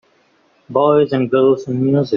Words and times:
Boys 0.67 1.13
and 1.13 1.29
girls 1.29 1.67
and 1.67 1.79
music. 1.79 2.09